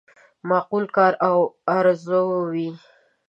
[0.49, 1.37] معقول کار او
[1.77, 2.69] آرزو وي.